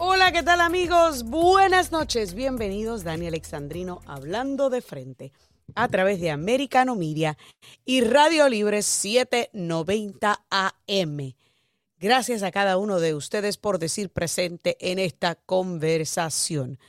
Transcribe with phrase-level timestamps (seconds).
[0.00, 1.22] Hola, ¿qué tal amigos?
[1.22, 5.32] Buenas noches, bienvenidos Dani Alexandrino hablando de frente
[5.76, 7.38] a través de Americano Media
[7.84, 11.34] y Radio Libre 790 AM.
[12.00, 16.80] Gracias a cada uno de ustedes por decir presente en esta conversación.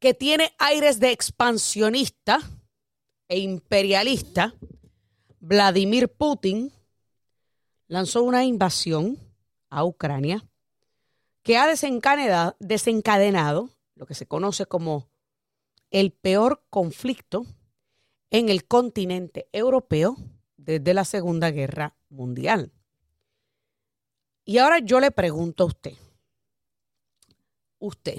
[0.00, 2.40] que tiene aires de expansionista
[3.28, 4.56] e imperialista,
[5.38, 6.72] Vladimir Putin,
[7.86, 9.31] lanzó una invasión
[9.72, 10.46] a Ucrania
[11.42, 15.08] que ha desencadenado, lo que se conoce como
[15.90, 17.44] el peor conflicto
[18.30, 20.16] en el continente europeo
[20.56, 22.72] desde la Segunda Guerra Mundial.
[24.44, 25.94] Y ahora yo le pregunto a usted,
[27.78, 28.18] ¿usted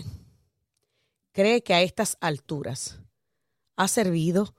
[1.31, 2.99] cree que a estas alturas
[3.75, 4.55] ha servido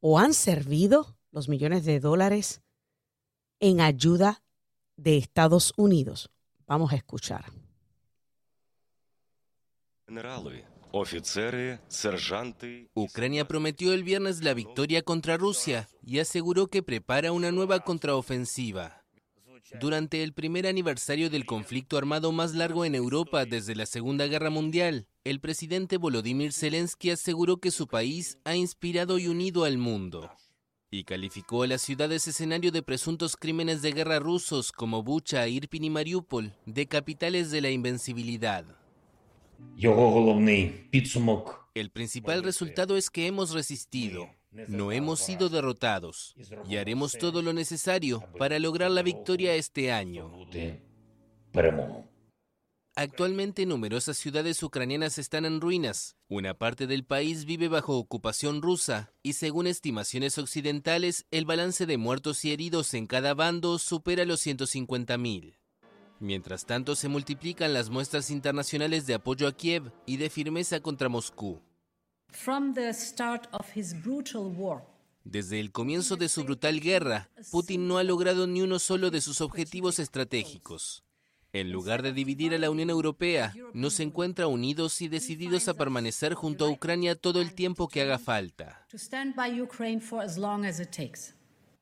[0.00, 2.62] o han servido los millones de dólares
[3.60, 4.42] en ayuda
[4.98, 6.30] de Estados Unidos?
[6.66, 7.46] Vamos a escuchar.
[12.94, 19.04] Ucrania prometió el viernes la victoria contra Rusia y aseguró que prepara una nueva contraofensiva.
[19.80, 24.48] Durante el primer aniversario del conflicto armado más largo en Europa desde la Segunda Guerra
[24.48, 30.30] Mundial, el presidente Volodymyr Zelensky aseguró que su país ha inspirado y unido al mundo
[30.90, 35.84] y calificó a las ciudades escenario de presuntos crímenes de guerra rusos como Bucha, Irpin
[35.84, 38.64] y Mariupol de capitales de la invencibilidad.
[41.74, 46.34] El principal resultado es que hemos resistido, no hemos sido derrotados
[46.68, 50.30] y haremos todo lo necesario para lograr la victoria este año.
[53.00, 56.16] Actualmente numerosas ciudades ucranianas están en ruinas.
[56.26, 61.96] Una parte del país vive bajo ocupación rusa y según estimaciones occidentales, el balance de
[61.96, 65.58] muertos y heridos en cada bando supera los 150.000.
[66.18, 71.08] Mientras tanto, se multiplican las muestras internacionales de apoyo a Kiev y de firmeza contra
[71.08, 71.62] Moscú.
[75.22, 79.20] Desde el comienzo de su brutal guerra, Putin no ha logrado ni uno solo de
[79.20, 81.04] sus objetivos estratégicos.
[81.60, 86.34] En lugar de dividir a la Unión Europea, nos encuentra unidos y decididos a permanecer
[86.34, 88.86] junto a Ucrania todo el tiempo que haga falta.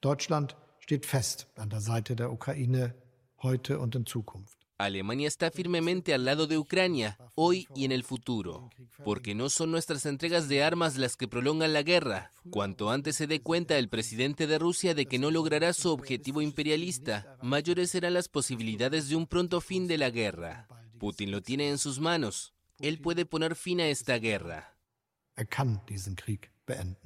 [0.00, 2.94] Deutschland steht fest an der Seite der Ukraine
[3.42, 4.65] heute und in Zukunft.
[4.78, 8.70] Alemania está firmemente al lado de Ucrania, hoy y en el futuro,
[9.04, 12.30] porque no son nuestras entregas de armas las que prolongan la guerra.
[12.50, 16.42] Cuanto antes se dé cuenta el presidente de Rusia de que no logrará su objetivo
[16.42, 20.68] imperialista, mayores serán las posibilidades de un pronto fin de la guerra.
[20.98, 22.52] Putin lo tiene en sus manos.
[22.78, 24.76] Él puede poner fin a esta guerra.
[25.36, 26.96] Er.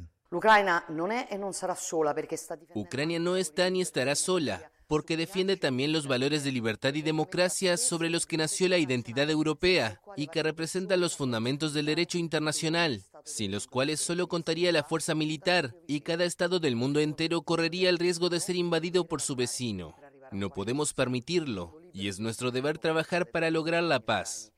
[2.75, 7.77] Ucrania no está ni estará sola, porque defiende también los valores de libertad y democracia
[7.77, 13.05] sobre los que nació la identidad europea y que representan los fundamentos del derecho internacional,
[13.25, 17.89] sin los cuales solo contaría la fuerza militar y cada estado del mundo entero correría
[17.89, 19.95] el riesgo de ser invadido por su vecino.
[20.33, 24.51] No podemos permitirlo y es nuestro deber trabajar para lograr la paz.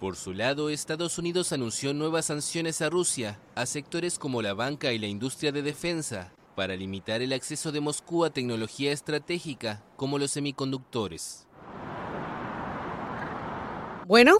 [0.00, 4.94] Por su lado, Estados Unidos anunció nuevas sanciones a Rusia, a sectores como la banca
[4.94, 10.18] y la industria de defensa, para limitar el acceso de Moscú a tecnología estratégica como
[10.18, 11.46] los semiconductores.
[14.06, 14.38] Bueno,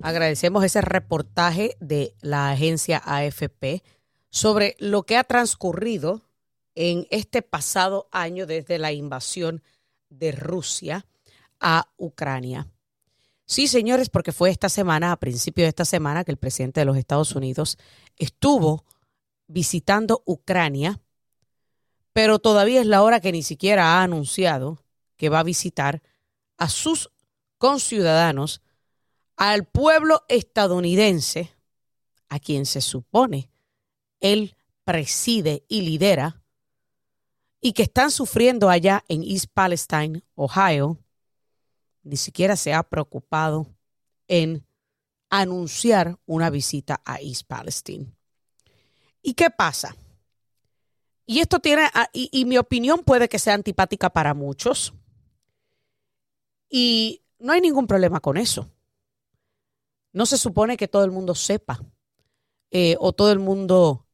[0.00, 3.82] agradecemos ese reportaje de la agencia AFP
[4.30, 6.22] sobre lo que ha transcurrido
[6.74, 9.62] en este pasado año desde la invasión
[10.08, 11.06] de Rusia
[11.60, 12.66] a Ucrania.
[13.44, 16.86] Sí, señores, porque fue esta semana, a principio de esta semana, que el presidente de
[16.86, 17.76] los Estados Unidos
[18.16, 18.84] estuvo
[19.48, 21.00] visitando Ucrania
[22.18, 24.82] pero todavía es la hora que ni siquiera ha anunciado
[25.16, 26.02] que va a visitar
[26.56, 27.12] a sus
[27.58, 28.60] conciudadanos,
[29.36, 31.54] al pueblo estadounidense,
[32.28, 33.52] a quien se supone
[34.18, 36.42] él preside y lidera,
[37.60, 40.98] y que están sufriendo allá en East Palestine, Ohio,
[42.02, 43.68] ni siquiera se ha preocupado
[44.26, 44.66] en
[45.30, 48.12] anunciar una visita a East Palestine.
[49.22, 49.94] ¿Y qué pasa?
[51.30, 54.94] Y esto tiene, ah, y, mi opinión puede que sea antipática para muchos.
[56.70, 58.70] Y no hay ningún problema con eso.
[60.14, 61.84] No se supone que todo el mundo sepa
[62.70, 64.06] eh, o todo el mundo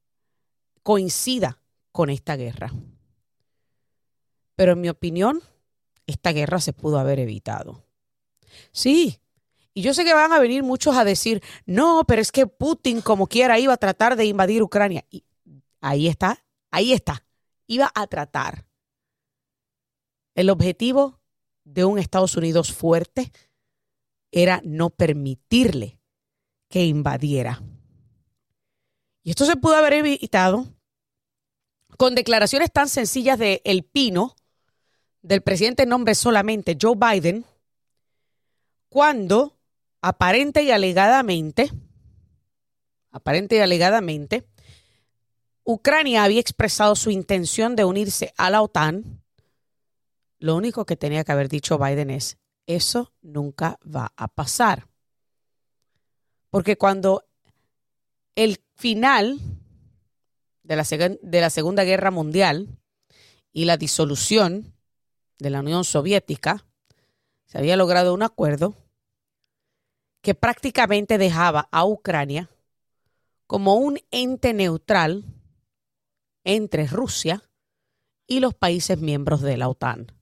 [0.83, 1.63] coincida
[1.93, 2.73] con esta guerra.
[4.57, 5.41] Pero en mi opinión,
[6.09, 7.85] esta guerra se pudo haber evitado.
[8.73, 9.21] Sí,
[9.73, 13.01] y yo sé que van a venir muchos a decir, no, pero es que Putin
[13.03, 15.05] como quiera iba a tratar de invadir Ucrania.
[15.11, 15.23] Y
[15.81, 16.44] ahí está
[16.75, 17.25] Ahí está.
[17.69, 18.67] Iba a tratar.
[20.35, 21.21] El objetivo
[21.62, 23.31] de un Estados Unidos fuerte
[24.32, 26.00] era no permitirle
[26.69, 27.62] que invadiera.
[29.23, 30.67] Y esto se pudo haber evitado
[31.97, 34.35] con declaraciones tan sencillas de El Pino,
[35.23, 37.44] del presidente en nombre solamente Joe Biden,
[38.88, 39.61] cuando
[40.00, 41.70] aparente y alegadamente,
[43.12, 44.49] aparente y alegadamente,
[45.65, 49.23] Ucrania había expresado su intención de unirse a la OTAN,
[50.39, 54.87] lo único que tenía que haber dicho Biden es, eso nunca va a pasar.
[56.51, 57.25] Porque cuando
[58.35, 59.41] el final
[60.63, 62.69] de la, de la Segunda Guerra Mundial
[63.53, 64.75] y la disolución
[65.39, 66.67] de la Unión Soviética,
[67.47, 68.75] se había logrado un acuerdo
[70.21, 72.51] que prácticamente dejaba a Ucrania
[73.47, 75.25] como un ente neutral
[76.44, 77.43] entre Rusia
[78.26, 80.12] y los países miembros de la OTAN.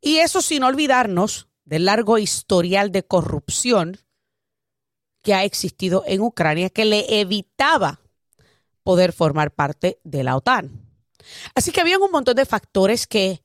[0.00, 3.98] Y eso sin olvidarnos del largo historial de corrupción
[5.22, 8.00] que ha existido en Ucrania que le evitaba
[8.82, 10.88] poder formar parte de la OTAN.
[11.54, 13.42] Así que habían un montón de factores que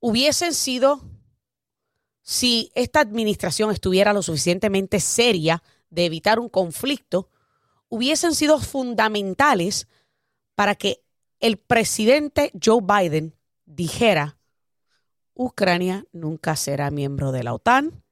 [0.00, 1.02] hubiesen sido,
[2.22, 7.30] si esta administración estuviera lo suficientemente seria de evitar un conflicto,
[7.88, 9.86] hubiesen sido fundamentales
[10.54, 11.04] para que
[11.40, 13.34] el presidente Joe Biden
[13.66, 14.38] dijera,
[15.34, 18.02] Ucrania nunca será miembro de la OTAN.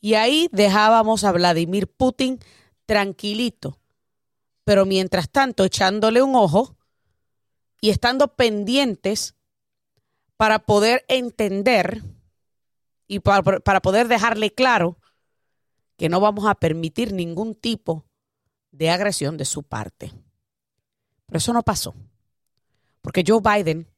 [0.00, 2.40] Y ahí dejábamos a Vladimir Putin
[2.86, 3.78] tranquilito,
[4.64, 6.76] pero mientras tanto echándole un ojo
[7.80, 9.36] y estando pendientes
[10.36, 12.02] para poder entender
[13.06, 14.98] y para, para poder dejarle claro
[15.96, 18.04] que no vamos a permitir ningún tipo
[18.72, 20.12] de agresión de su parte.
[21.32, 21.94] Pero eso no pasó.
[23.00, 23.88] Porque Joe Biden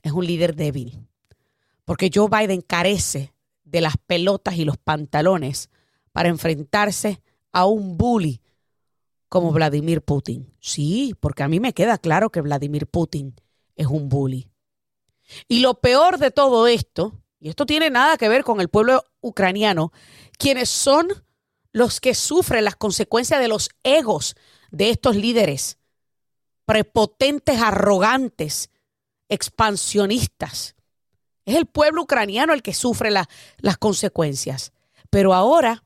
[0.00, 1.06] es un líder débil.
[1.84, 3.34] Porque Joe Biden carece
[3.64, 5.68] de las pelotas y los pantalones
[6.12, 7.22] para enfrentarse
[7.52, 8.40] a un bully
[9.28, 10.54] como Vladimir Putin.
[10.58, 13.34] Sí, porque a mí me queda claro que Vladimir Putin
[13.76, 14.48] es un bully.
[15.48, 19.04] Y lo peor de todo esto, y esto tiene nada que ver con el pueblo
[19.20, 19.92] ucraniano,
[20.38, 21.08] quienes son
[21.72, 24.34] los que sufren las consecuencias de los egos
[24.70, 25.76] de estos líderes
[26.70, 28.70] prepotentes, arrogantes,
[29.28, 30.76] expansionistas.
[31.44, 34.72] Es el pueblo ucraniano el que sufre las consecuencias.
[35.10, 35.82] Pero ahora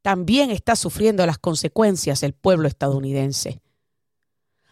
[0.00, 3.60] también está sufriendo las consecuencias el pueblo estadounidense.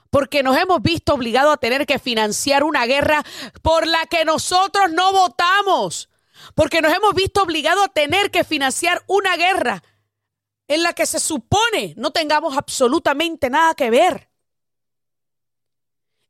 [0.08, 3.24] Porque nos hemos visto obligados a tener que financiar una guerra
[3.60, 6.08] por la que nosotros no votamos.
[6.54, 9.82] Porque nos hemos visto obligados a tener que financiar una guerra
[10.68, 14.30] en la que se supone no tengamos absolutamente nada que ver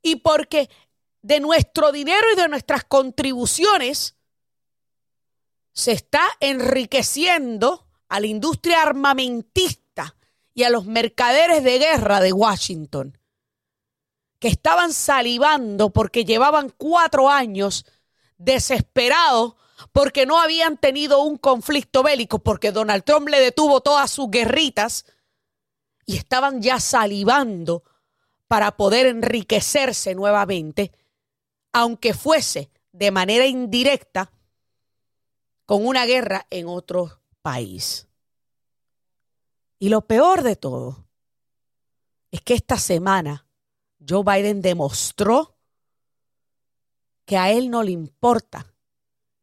[0.07, 0.71] y porque
[1.23, 4.15] de nuestro dinero y de nuestras contribuciones
[5.73, 10.15] se está enriqueciendo a la industria armamentista
[10.55, 13.19] y a los mercaderes de guerra de Washington,
[14.39, 17.85] que estaban salivando porque llevaban cuatro años
[18.39, 19.57] desesperados
[19.91, 25.05] porque no habían tenido un conflicto bélico, porque Donald Trump le detuvo todas sus guerritas
[26.07, 27.83] y estaban ya salivando
[28.49, 30.93] para poder enriquecerse nuevamente,
[31.73, 34.33] aunque fuese de manera indirecta
[35.65, 38.07] con una guerra en otro país.
[39.79, 41.07] Y lo peor de todo
[42.31, 43.47] es que esta semana
[44.07, 45.57] Joe Biden demostró
[47.25, 48.73] que a él no le importa,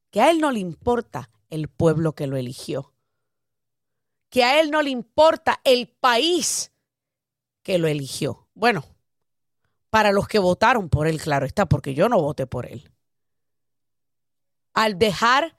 [0.10, 2.94] que a él no le importa el pueblo que lo eligió,
[4.30, 6.72] que a él no le importa el país
[7.62, 8.48] que lo eligió.
[8.54, 8.86] Bueno,
[9.94, 12.90] para los que votaron por él, claro está, porque yo no voté por él.
[14.74, 15.56] Al dejar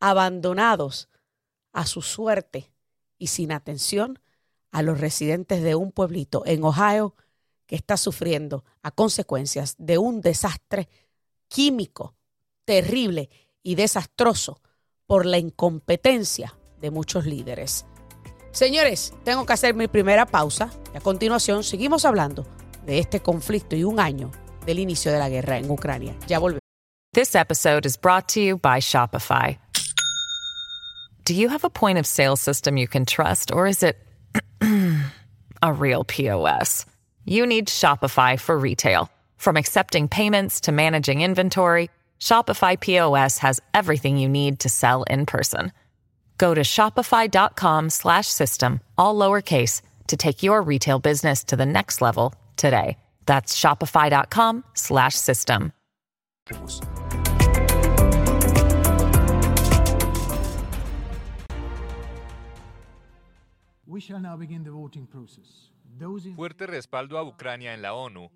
[0.00, 1.08] abandonados
[1.72, 2.72] a su suerte
[3.18, 4.18] y sin atención
[4.72, 7.14] a los residentes de un pueblito en Ohio
[7.66, 10.88] que está sufriendo a consecuencias de un desastre
[11.46, 12.16] químico
[12.64, 13.30] terrible
[13.62, 14.60] y desastroso
[15.06, 17.86] por la incompetencia de muchos líderes.
[18.50, 22.44] Señores, tengo que hacer mi primera pausa y a continuación seguimos hablando
[22.88, 24.32] de este conflicto y un año
[24.64, 26.14] del inicio de la guerra en Ucrania.
[26.26, 26.60] Ya volvemos.
[27.12, 29.58] This episode is brought to you by Shopify.
[31.24, 33.98] Do you have a point of sale system you can trust or is it
[35.62, 36.86] a real POS?
[37.26, 39.10] You need Shopify for retail.
[39.36, 45.26] From accepting payments to managing inventory, Shopify POS has everything you need to sell in
[45.26, 45.72] person.
[46.38, 52.00] Go to shopify.com slash system, all lowercase, to take your retail business to the next
[52.00, 52.98] level today.
[53.24, 55.72] That's shopify.com slash system.
[66.36, 68.30] Fuerte respaldo a Ucrania en la ONU.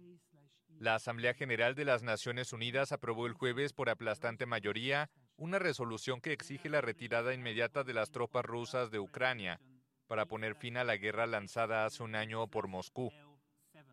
[0.78, 6.20] La Asamblea General de las Naciones Unidas aprobó el jueves por aplastante mayoría una resolución
[6.20, 9.60] que exige la retirada inmediata de las tropas rusas de Ucrania
[10.08, 13.12] para poner fin a la guerra lanzada hace un año por Moscú.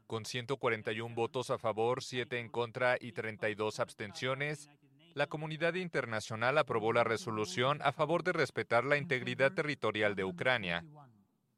[0.10, 4.68] Con 141 votos a favor, 7 en contra y 32 abstenciones,
[5.13, 10.84] la comunidad internacional aprobó la resolución a favor de respetar la integridad territorial de Ucrania.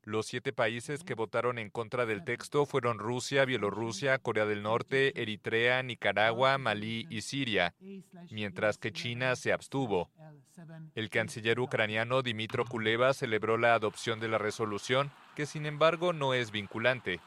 [0.04, 5.14] Los siete países que votaron en contra del texto fueron Rusia, Bielorrusia, Corea del Norte,
[5.22, 7.74] Eritrea, Nicaragua, Malí y Siria,
[8.32, 10.10] mientras que China se abstuvo.
[10.94, 16.34] El canciller ucraniano Dimitro Kuleva celebró la adopción de la resolución, que sin embargo no
[16.34, 17.22] es vinculante.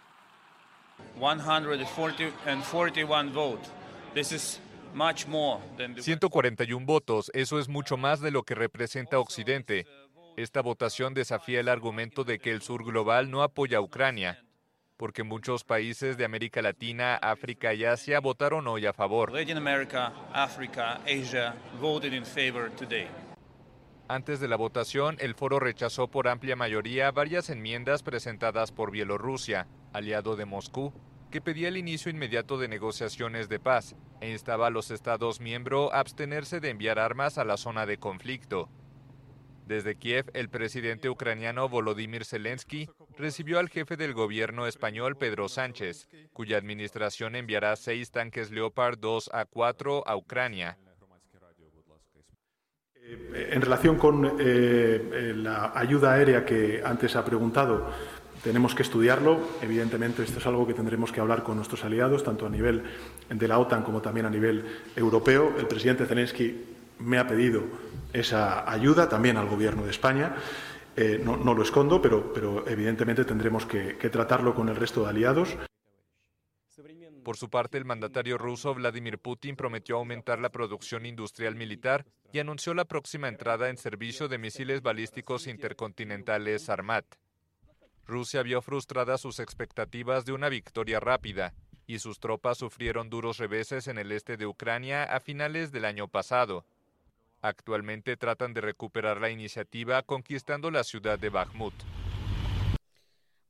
[6.02, 9.86] 141 votos, eso es mucho más de lo que representa Occidente.
[10.36, 14.44] Esta votación desafía el argumento de que el sur global no apoya a Ucrania,
[14.96, 19.32] porque muchos países de América Latina, África y Asia votaron hoy a favor.
[24.06, 29.66] Antes de la votación, el foro rechazó por amplia mayoría varias enmiendas presentadas por Bielorrusia,
[29.94, 30.92] aliado de Moscú,
[31.30, 35.90] que pedía el inicio inmediato de negociaciones de paz e instaba a los Estados miembros
[35.92, 38.68] a abstenerse de enviar armas a la zona de conflicto.
[39.66, 46.08] Desde Kiev, el presidente ucraniano Volodymyr Zelensky recibió al jefe del gobierno español Pedro Sánchez,
[46.34, 50.76] cuya administración enviará seis tanques Leopard 2 a 4 a Ucrania.
[53.34, 57.90] En relación con eh, eh, la ayuda aérea que antes ha preguntado,
[58.42, 59.40] tenemos que estudiarlo.
[59.60, 62.82] Evidentemente, esto es algo que tendremos que hablar con nuestros aliados, tanto a nivel
[63.28, 64.64] de la OTAN como también a nivel
[64.96, 65.52] europeo.
[65.58, 66.64] El presidente Zelensky
[67.00, 67.62] me ha pedido
[68.12, 70.36] esa ayuda también al Gobierno de España.
[70.96, 75.56] Eh, no, lo escondo, pero, evidentemente tendremos que tratarlo con el resto de aliados.
[77.24, 82.04] Por su parte, el mandatario ruso Vladimir Putin prometió aumentar la producción industrial militar
[82.34, 87.06] y anunció la próxima entrada en servicio de misiles balísticos intercontinentales Armat.
[88.04, 91.54] Rusia vio frustradas sus expectativas de una victoria rápida
[91.86, 96.08] y sus tropas sufrieron duros reveses en el este de Ucrania a finales del año
[96.08, 96.66] pasado.
[97.40, 101.74] Actualmente tratan de recuperar la iniciativa conquistando la ciudad de Bakhmut.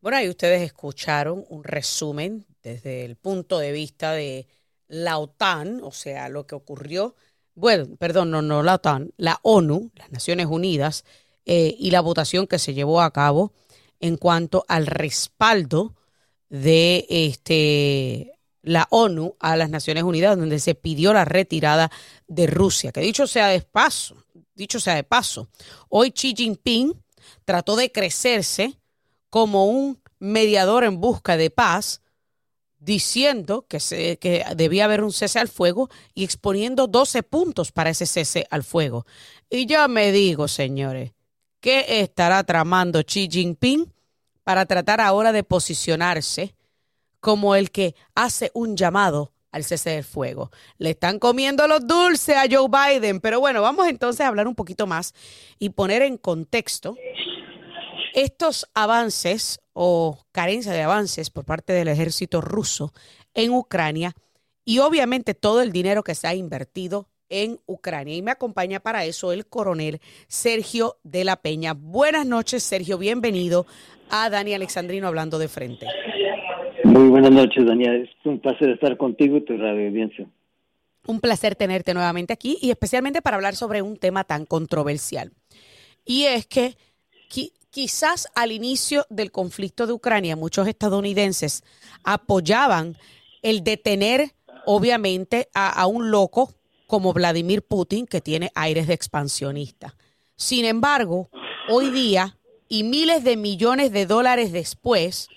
[0.01, 4.49] Bueno, ahí ustedes escucharon un resumen desde el punto de vista de
[4.89, 7.15] la OTAN, o sea, lo que ocurrió,
[7.55, 11.05] bueno, perdón, no, no la OTAN, la ONU, las Naciones Unidas,
[11.47, 13.53] eh, y la votación que se llevó a cabo
[14.01, 15.95] en cuanto al respaldo
[16.49, 21.91] de este, la ONU a las Naciones Unidas, donde se pidió la retirada
[22.27, 22.93] de Rusia.
[22.93, 24.17] Que dicho sea de paso,
[24.55, 25.49] dicho sea de paso,
[25.91, 26.95] hoy Xi Jinping
[27.45, 28.79] trató de crecerse
[29.29, 32.01] como un mediador en busca de paz,
[32.85, 37.91] diciendo que, se, que debía haber un cese al fuego y exponiendo 12 puntos para
[37.91, 39.07] ese cese al fuego.
[39.49, 41.13] Y yo me digo, señores,
[41.61, 43.93] ¿qué estará tramando Xi Jinping
[44.43, 46.55] para tratar ahora de posicionarse
[47.21, 50.51] como el que hace un llamado al cese del fuego?
[50.77, 54.55] Le están comiendo los dulces a Joe Biden, pero bueno, vamos entonces a hablar un
[54.55, 55.15] poquito más
[55.59, 56.97] y poner en contexto
[58.15, 62.93] estos avances o carencia de avances por parte del ejército ruso
[63.35, 64.15] en Ucrania
[64.65, 68.15] y obviamente todo el dinero que se ha invertido en Ucrania.
[68.15, 71.75] Y me acompaña para eso el coronel Sergio de la Peña.
[71.75, 72.99] Buenas noches, Sergio.
[72.99, 73.67] Bienvenido
[74.11, 75.87] a Dani Alexandrino hablando de frente.
[76.85, 78.09] Muy buenas noches, Daniel.
[78.09, 80.27] Es un placer estar contigo y tu radio audiencia.
[81.07, 85.33] Un placer tenerte nuevamente aquí y especialmente para hablar sobre un tema tan controversial.
[86.05, 86.77] Y es que
[87.75, 91.65] quizás al inicio del conflicto de Ucrania muchos estadounidenses
[92.05, 92.97] apoyaban
[93.43, 94.33] el detener
[94.65, 96.55] obviamente a, un loco
[96.87, 99.97] como Vladimir Putin que tiene aires de expansionista.
[100.37, 101.31] Sin embargo,
[101.69, 102.39] hoy día
[102.69, 105.29] y miles de millones de dólares después,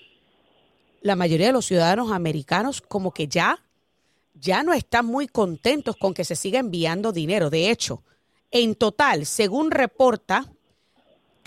[1.02, 3.58] la mayoría de los ciudadanos americanos como que ya
[4.34, 7.50] ya no están muy contentos con que se siga enviando dinero.
[7.50, 8.04] De hecho,
[8.52, 10.52] en total, según reporta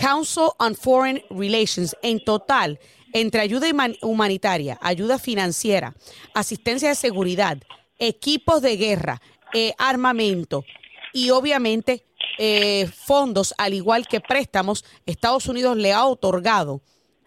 [0.02, 2.80] Council on Foreign Relations en total
[3.14, 3.68] entre ayuda
[4.02, 5.94] humanitaria, ayuda financiera,
[6.34, 7.60] asistencia de seguridad,
[8.00, 9.22] equipos de guerra,
[9.54, 10.66] eh, armamento
[11.14, 12.04] y obviamente
[12.40, 16.82] eh, fondos, al igual que préstamos, Estados Unidos le ha otorgado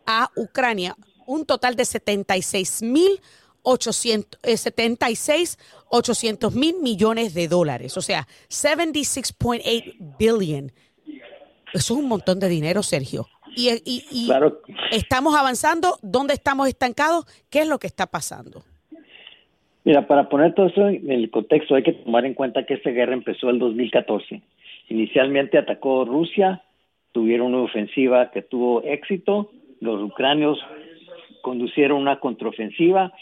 [0.05, 3.21] a Ucrania un total de 76 mil
[3.65, 10.73] 76 800 mil millones de dólares, o sea, 76.8 billion
[11.75, 13.27] eso es un montón de dinero, Sergio.
[13.57, 13.69] Y,
[14.91, 17.25] estamos avanzando, ¿dónde estamos estancados?
[17.51, 18.63] ¿Qué es lo que está pasando?
[19.85, 22.91] Mira, para poner todo eso en el contexto, hay que tomar en cuenta que esta
[22.91, 24.41] guerra empezó en 2014.
[24.89, 26.63] Inicialmente atacó Rusia,
[27.13, 30.59] tuvieron una ofensiva que tuvo éxito, los ucranios
[31.43, 33.13] conducieron una contraofensiva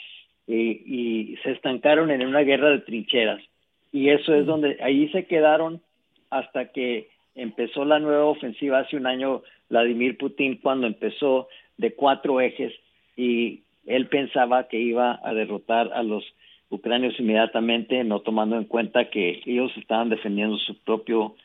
[0.46, 3.42] eh, y se estancaron en una guerra de trincheras.
[3.90, 4.46] Y eso es mm.
[4.46, 5.82] donde ahí se quedaron
[6.30, 12.40] hasta que empezó la nueva ofensiva hace un año Vladimir Putin cuando empezó de cuatro
[12.40, 12.72] ejes
[13.16, 16.24] y él pensaba que iba a derrotar a los
[16.70, 21.36] ucranios inmediatamente, no tomando en cuenta que ellos estaban defendiendo su propio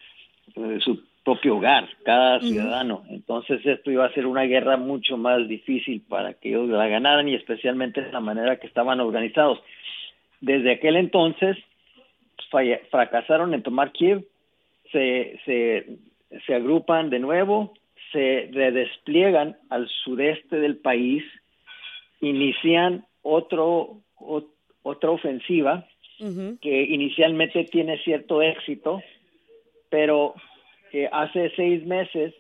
[0.56, 3.04] eh, su propio hogar, cada ciudadano.
[3.10, 7.28] Entonces esto iba a ser una guerra mucho más difícil para que ellos la ganaran
[7.28, 9.60] y especialmente de la manera que estaban organizados.
[10.40, 11.58] Desde aquel entonces
[12.90, 14.24] fracasaron en tomar Kiev,
[14.92, 15.98] se, se,
[16.46, 17.74] se agrupan de nuevo,
[18.12, 21.24] se redespliegan al sureste del país,
[22.22, 24.02] inician otro,
[24.84, 25.86] otra ofensiva
[26.62, 29.04] que inicialmente tiene cierto éxito,
[29.90, 30.34] pero
[30.92, 32.34] que hace seis meses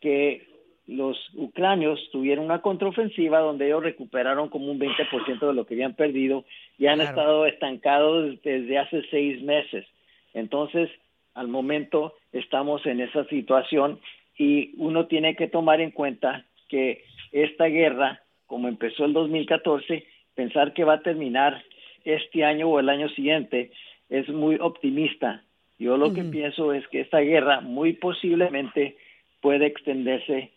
[0.00, 0.46] que
[0.86, 5.94] los ucranios tuvieron una contraofensiva donde ellos recuperaron como un 20% de lo que habían
[5.94, 6.44] perdido
[6.78, 9.84] y han estado estancados desde hace seis meses.
[10.32, 10.90] Entonces,
[11.36, 14.00] al momento estamos en esa situación
[14.36, 20.72] y uno tiene que tomar en cuenta que esta guerra, como empezó el 2014, pensar
[20.72, 21.62] que va a terminar
[22.04, 23.70] este año o el año siguiente
[24.08, 25.42] es muy optimista.
[25.78, 28.96] Yo lo que pienso es que esta guerra muy posiblemente
[29.42, 30.52] puede extenderse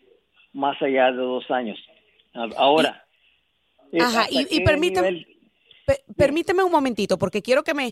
[0.53, 1.77] más allá de dos años.
[2.55, 3.03] Ahora.
[3.99, 5.25] Ajá, y, permíteme,
[6.15, 7.91] permíteme un momentito, porque quiero que me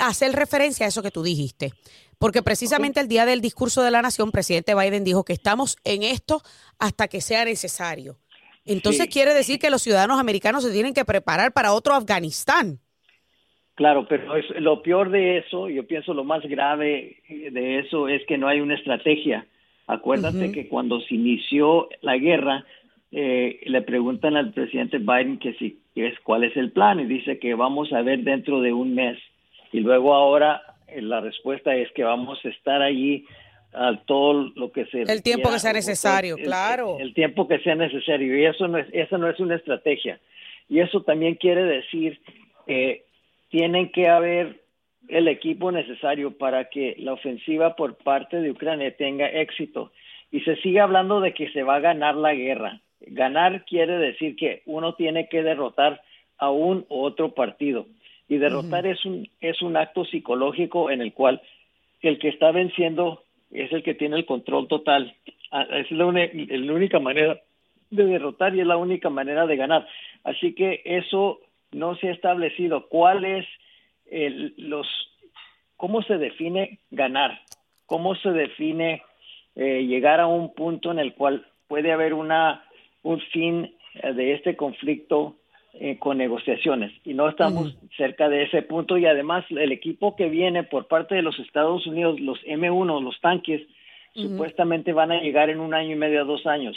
[0.00, 1.72] hacer referencia a eso que tú dijiste.
[2.18, 6.02] Porque precisamente el día del discurso de la nación, presidente Biden dijo que estamos en
[6.02, 6.40] esto
[6.78, 8.16] hasta que sea necesario.
[8.64, 12.80] Entonces quiere decir que los ciudadanos americanos se tienen que preparar para otro Afganistán.
[13.74, 18.38] Claro, pero lo peor de eso, yo pienso lo más grave de eso es que
[18.38, 19.46] no hay una estrategia.
[19.86, 22.64] Acuérdate que cuando se inició la guerra,
[23.12, 27.38] eh, le preguntan al presidente Biden que si es cuál es el plan y dice
[27.38, 29.18] que vamos a ver dentro de un mes.
[29.76, 33.26] Y luego ahora eh, la respuesta es que vamos a estar allí
[33.74, 36.96] a todo lo que se el tiempo que sea necesario, claro.
[36.98, 40.18] El, tiempo que sea necesario y eso no es eso no es una estrategia.
[40.70, 42.18] Y eso también quiere decir
[42.66, 43.04] que
[43.50, 44.62] tienen que haber
[45.08, 49.92] el equipo necesario para que la ofensiva por parte de Ucrania tenga éxito
[50.32, 52.80] y se sigue hablando de que se va a ganar la guerra.
[53.00, 56.00] Ganar quiere decir que uno tiene que derrotar
[56.38, 57.86] a un otro partido.
[58.28, 61.40] Y derrotar es, un, es un acto psicológico en el cual
[62.00, 65.14] el que está venciendo es el que tiene el control total.
[65.50, 67.40] Ah, es la, la única manera
[67.90, 69.86] de derrotar y es la única manera de ganar.
[70.24, 71.40] Así que eso
[71.72, 72.88] no se ha establecido.
[72.88, 73.46] ¿Cuál es
[74.06, 74.88] el, los,
[75.76, 77.40] cómo se define ganar?
[77.86, 79.02] ¿Cómo se define
[79.54, 82.64] eh, llegar a un punto en el cual puede haber una,
[83.02, 85.36] un fin eh, de este conflicto
[85.78, 90.30] eh, con negociaciones y no estamos cerca de ese punto y además el equipo que
[90.30, 93.60] viene por parte de los Estados Unidos, los M1, los tanques,
[94.14, 96.76] supuestamente van a llegar en un año y medio a dos años.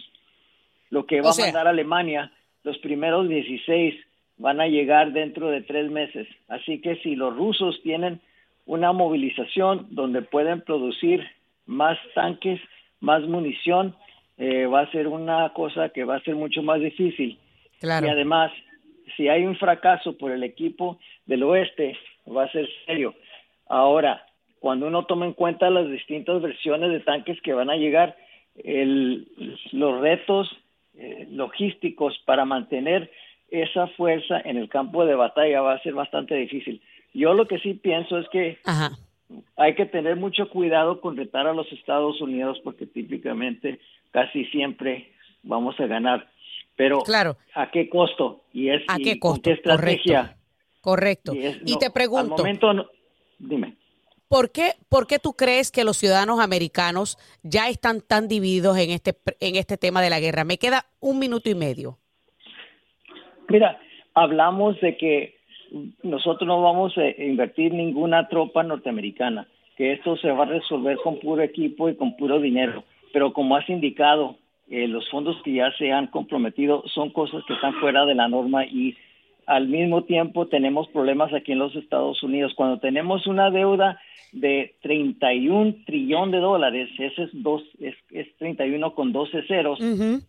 [0.89, 2.31] Lo que va a mandar Alemania,
[2.63, 3.95] los primeros 16
[4.37, 6.27] van a llegar dentro de tres meses.
[6.49, 8.19] Así que si los rusos tienen
[8.65, 11.25] una movilización donde pueden producir
[11.65, 12.59] más tanques,
[12.99, 13.95] más munición,
[14.37, 17.39] eh, va a ser una cosa que va a ser mucho más difícil.
[17.79, 18.07] Claro.
[18.07, 18.51] Y además,
[19.15, 23.15] si hay un fracaso por el equipo del oeste, va a ser serio.
[23.67, 24.25] Ahora,
[24.59, 28.17] cuando uno toma en cuenta las distintas versiones de tanques que van a llegar,
[28.63, 29.27] el,
[29.71, 30.49] los retos
[30.95, 33.11] eh, logísticos para mantener
[33.49, 36.81] esa fuerza en el campo de batalla va a ser bastante difícil.
[37.13, 38.57] Yo lo que sí pienso es que
[39.55, 43.79] hay que tener mucho cuidado con retar a los Estados Unidos porque típicamente
[44.11, 45.11] casi siempre
[45.43, 46.27] vamos a ganar.
[46.79, 47.35] Pero claro.
[47.55, 48.45] ¿a qué costo?
[48.53, 49.51] Y es ¿A qué costo?
[49.51, 50.37] estrategia?
[50.79, 51.33] Correcto.
[51.35, 52.35] Y, te pregunto.
[52.35, 52.89] Al momento,
[53.37, 53.75] dime.
[54.29, 58.91] ¿Por qué, ¿Por qué tú crees que los ciudadanos americanos ya están tan divididos en
[58.91, 60.45] este, en este tema de la guerra?
[60.45, 61.97] Me queda un minuto y medio.
[63.49, 63.77] Mira,
[64.13, 65.35] hablamos de que
[66.01, 71.19] nosotros no vamos a invertir ninguna tropa norteamericana, que esto se va a resolver con
[71.19, 72.85] puro equipo y con puro dinero.
[73.11, 74.37] Pero como has indicado,
[74.69, 78.27] eh, los fondos que ya se han comprometido son cosas que están fuera de la
[78.27, 78.95] norma y
[79.47, 82.53] al mismo tiempo tenemos problemas aquí en los Estados Unidos.
[82.55, 83.99] Cuando tenemos una deuda
[84.31, 89.79] de 31 trillón de dólares, ese es, dos, es, es 31 con 12 ceros,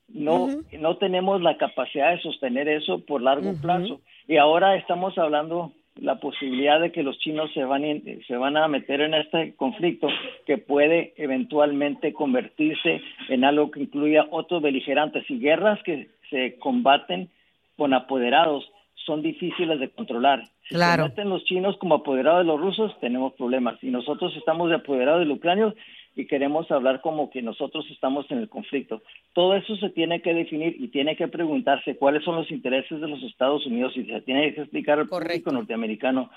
[0.08, 0.48] no,
[0.78, 4.00] no tenemos la capacidad de sostener eso por largo plazo.
[4.26, 7.82] Y ahora estamos hablando la posibilidad de que los chinos se van,
[8.26, 10.08] se van a meter en este conflicto
[10.46, 17.28] que puede eventualmente convertirse en algo que incluya otros beligerantes y guerras que se combaten
[17.76, 18.70] con apoderados
[19.06, 20.44] son difíciles de controlar.
[20.68, 23.82] Si se meten los chinos como apoderados de los rusos, tenemos problemas.
[23.82, 25.74] Y nosotros estamos de apoderados de los ucranios
[26.16, 29.02] y queremos hablar como que nosotros estamos en el conflicto.
[29.32, 33.08] Todo eso se tiene que definir y tiene que preguntarse cuáles son los intereses de
[33.08, 36.30] los Estados Unidos y se tiene que explicar al público norteamericano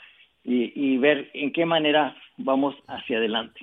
[0.46, 3.62] y, ver en qué manera vamos hacia adelante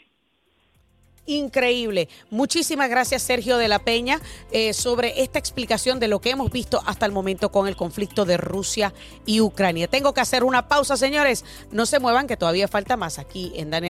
[1.26, 2.08] increíble.
[2.30, 4.18] Muchísimas gracias Sergio de la Peña
[4.50, 8.24] eh, sobre esta explicación de lo que hemos visto hasta el momento con el conflicto
[8.24, 8.92] de Rusia
[9.26, 9.86] y Ucrania.
[9.86, 11.44] Tengo que hacer una pausa, señores.
[11.70, 13.89] No se muevan, que todavía falta más aquí en Daniel.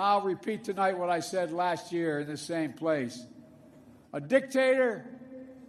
[0.00, 3.22] I'll repeat tonight what I said last year in the same place.
[4.12, 5.04] A dictator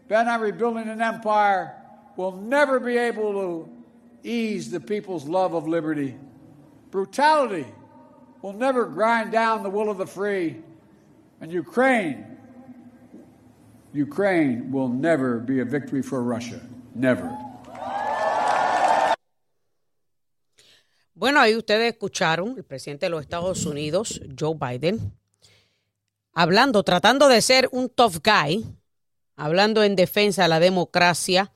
[0.07, 1.75] bent on rebuilding an empire
[2.15, 3.69] will never be able to
[4.23, 6.15] ease the people's love of liberty.
[6.91, 7.65] Brutality
[8.41, 10.61] will never grind down the will of the free.
[11.39, 12.37] And Ukraine,
[13.93, 16.61] Ukraine will never be a victory for Russia.
[16.95, 17.50] Never.
[21.13, 25.13] Bueno, ahí ustedes escucharon el presidente de los Estados Unidos, Joe Biden,
[26.31, 28.65] hablando, tratando de ser un tough guy,
[29.35, 31.51] hablando en defensa de la democracia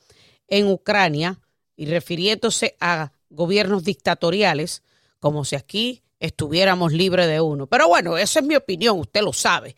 [0.50, 1.40] en Ucrania
[1.78, 4.84] y refiriéndose a gobiernos dictatoriales,
[5.22, 7.66] como si aquí estuviéramos libres de uno.
[7.68, 9.78] Pero bueno, esa es mi opinión, usted lo sabe.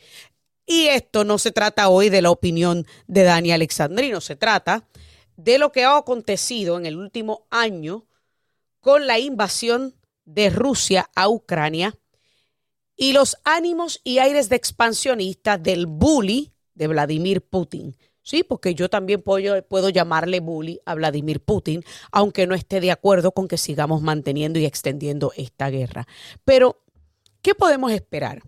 [0.65, 4.87] Y esto no se trata hoy de la opinión de Dani Alexandrino, se trata
[5.35, 8.07] de lo que ha acontecido en el último año
[8.87, 11.93] con la invasión de Rusia a Ucrania
[12.95, 17.97] y los ánimos y aires de expansionista del bully de Vladimir Putin.
[18.21, 23.33] Sí, porque yo también puedo, llamarle bully a Vladimir Putin, aunque no esté de acuerdo
[23.33, 26.07] con que sigamos manteniendo y extendiendo esta guerra.
[26.45, 26.81] Pero,
[27.41, 28.41] ¿qué podemos esperar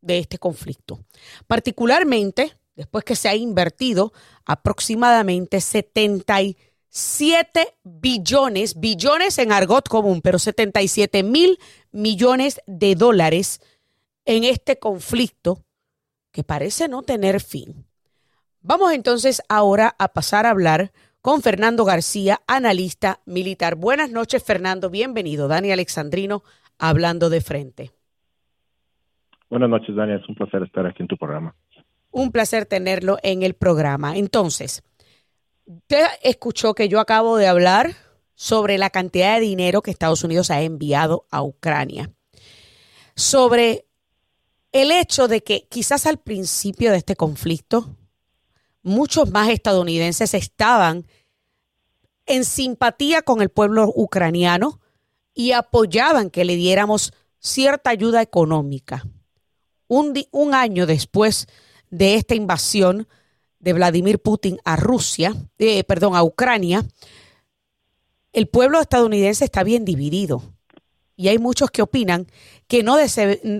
[0.00, 1.00] de este conflicto?
[1.48, 4.12] Particularmente después que se ha invertido
[4.44, 6.38] aproximadamente 70
[6.96, 11.58] 7 billones, billones en argot común, pero 77 mil
[11.90, 13.60] millones de dólares
[14.24, 15.58] en este conflicto
[16.30, 17.84] que parece no tener fin.
[18.60, 23.74] Vamos entonces ahora a pasar a hablar con Fernando García, analista militar.
[23.74, 24.88] Buenas noches, Fernando.
[24.88, 25.48] Bienvenido.
[25.48, 26.44] Dani Alexandrino,
[26.78, 27.90] hablando de frente.
[29.50, 30.12] Buenas noches, Dani.
[30.12, 31.56] Es un placer estar aquí en tu programa.
[32.12, 34.16] Un placer tenerlo en el programa.
[34.16, 34.84] Entonces,
[35.66, 37.96] usted escuchó que yo acabo de hablar
[38.34, 42.12] sobre la cantidad de dinero que Estados Unidos ha enviado a Ucrania.
[43.14, 43.86] Sobre
[44.72, 47.96] el hecho de que quizás al principio de este conflicto,
[48.82, 51.06] muchos más estadounidenses estaban
[52.26, 54.80] en simpatía con el pueblo ucraniano
[55.32, 59.04] y apoyaban que le diéramos cierta ayuda económica.
[59.86, 61.46] Un, un, año después
[61.90, 63.06] de esta invasión
[63.64, 66.82] de Vladimir Putin a Rusia, eh, perdón, a Ucrania,
[68.32, 70.42] el pueblo estadounidense está bien dividido.
[71.16, 72.26] Y hay muchos que opinan
[72.68, 72.96] que no,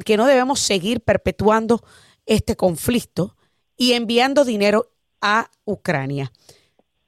[0.05, 1.81] que no debemos seguir perpetuando
[2.27, 3.35] este conflicto
[3.77, 4.87] y enviando dinero
[5.23, 6.31] a Ucrania.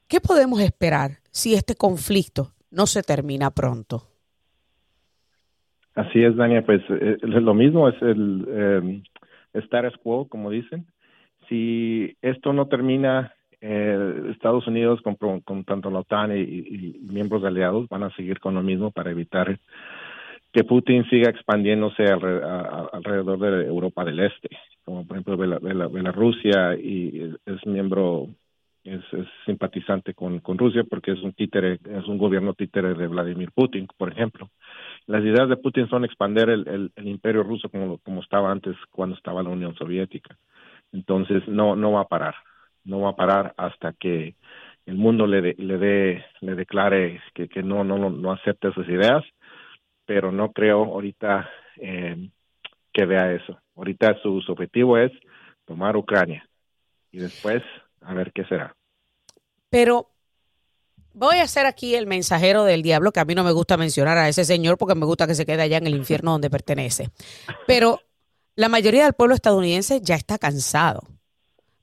[0.07, 4.03] ¿Qué podemos esperar si este conflicto no se termina pronto?
[5.93, 9.03] Así es, Dania, pues eh, lo mismo es el eh,
[9.53, 10.87] status quo, como dicen.
[11.49, 17.87] Si esto no termina, eh, Estados Unidos con, con, tanto la OTAN y, miembros aliados
[17.89, 19.57] van a seguir con lo mismo para evitar
[20.53, 24.49] que Putin siga expandiéndose alrededor de Europa del Este,
[24.83, 25.37] como por ejemplo
[25.89, 28.27] Bielorrusia y es miembro,
[28.83, 29.01] es,
[29.45, 34.11] simpatizante con, Rusia porque es un títere, es un gobierno títere de Vladimir Putin, por
[34.11, 34.49] ejemplo.
[35.05, 39.15] Las ideas de Putin son expandir el, el, imperio ruso como, como estaba antes cuando
[39.15, 40.37] estaba la Unión Soviética.
[40.91, 42.35] Entonces no, no va a parar,
[42.83, 44.35] no va a parar hasta que
[44.85, 49.23] el mundo le, le, dé, le declare que, que no, no, no acepte esas ideas
[50.07, 51.47] pero no creo ahorita
[51.77, 53.59] que vea eso.
[53.75, 55.11] Ahorita su, objetivo es
[55.65, 56.49] tomar Ucrania
[57.11, 57.61] y después
[58.01, 58.75] a ver qué será.
[59.69, 60.09] Pero
[61.13, 64.17] voy a ser aquí el mensajero del diablo, que a mí no me gusta mencionar
[64.17, 67.09] a ese señor porque me gusta que se quede allá en el infierno donde pertenece.
[67.67, 67.99] Pero
[68.57, 71.07] la mayoría del pueblo estadounidense ya está cansado,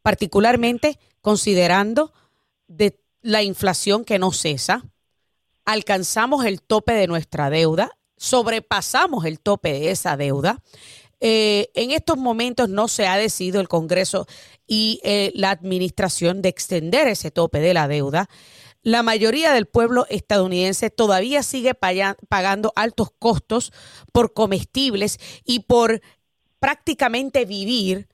[0.02, 2.12] particularmente considerando
[2.68, 4.84] de la inflación que no cesa,
[5.64, 10.62] alcanzamos el tope de nuestra deuda sobrepasamos el tope de esa deuda.
[11.20, 14.26] Eh, en estos momentos no se ha decidido el Congreso
[14.66, 18.28] y eh, la Administración de extender ese tope de la deuda.
[18.82, 23.72] La mayoría del pueblo estadounidense todavía sigue pagando altos costos
[24.12, 26.02] por comestibles y por
[26.64, 28.06] prácticamente vivir.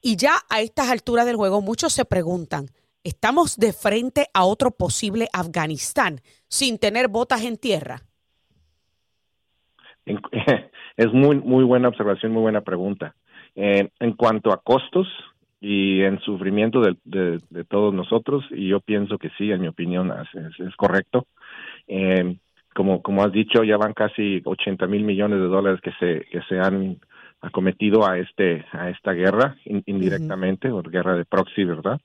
[0.00, 2.68] Y ya a estas alturas del juego muchos se preguntan,
[3.04, 8.00] ¿estamos de frente a otro posible Afganistán sin tener botas en tierra?
[10.96, 13.14] es muy, muy buena observación, muy buena pregunta.
[13.54, 15.06] En cuanto a costos
[15.60, 20.10] y en sufrimiento de, de, todos nosotros, y yo pienso que sí, en mi opinión,
[20.10, 21.26] es, correcto.
[21.86, 22.36] Eh,
[22.74, 26.40] como, como has dicho, ya van casi 80 mil millones de dólares que se, que
[26.48, 26.98] se han
[27.40, 32.00] acometido a este a esta guerra indirectamente o guerra de proxy verdad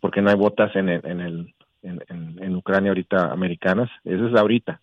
[0.00, 2.02] porque no hay botas en el, en el en,
[2.42, 3.90] en Ucrania ahorita americanas.
[4.04, 4.80] Eso es ahorita.